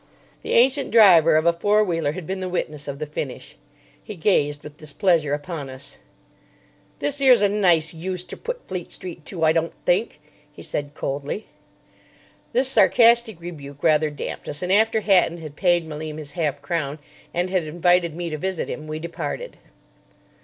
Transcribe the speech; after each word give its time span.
The 0.41 0.53
ancient 0.53 0.89
driver 0.89 1.35
of 1.35 1.45
a 1.45 1.53
four 1.53 1.83
wheeler 1.83 2.13
had 2.13 2.25
been 2.25 2.39
the 2.39 2.49
witness 2.49 2.87
of 2.87 2.97
the 2.97 3.05
finish. 3.05 3.55
He 4.03 4.15
gazed 4.15 4.63
with 4.63 4.79
displeasure 4.79 5.35
upon 5.35 5.69
us. 5.69 5.97
"This 6.97 7.21
'ere's 7.21 7.43
a 7.43 7.49
nice 7.49 7.93
use 7.93 8.23
ter 8.25 8.35
put 8.35 8.67
Fleet 8.67 8.91
Street 8.91 9.23
to, 9.27 9.43
I 9.45 9.51
don't 9.51 9.75
think," 9.85 10.19
he 10.51 10.63
said 10.63 10.95
coldly. 10.95 11.45
This 12.51 12.67
sarcastic 12.67 13.39
rebuke 13.39 13.83
rather 13.83 14.09
damped 14.09 14.49
us, 14.49 14.63
and 14.63 14.73
after 14.73 15.01
Hatton 15.01 15.37
had 15.37 15.55
paid 15.55 15.85
Malim 15.87 16.17
his 16.17 16.31
half 16.31 16.63
crown, 16.63 16.97
and 17.31 17.51
had 17.51 17.65
invited 17.65 18.15
me 18.15 18.31
to 18.31 18.39
visit 18.39 18.71
him, 18.71 18.87
we 18.87 18.97
departed. 18.97 19.57